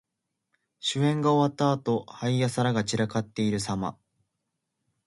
[0.79, 3.99] 酒宴が終わったあと、杯や皿が散らかっているさま。